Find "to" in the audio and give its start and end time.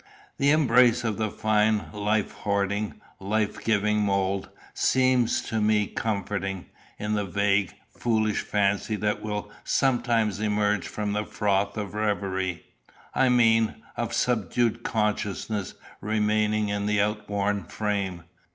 5.43-5.61